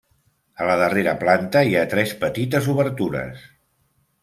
[0.63, 3.47] A la darrera planta hi ha tres petites obertures.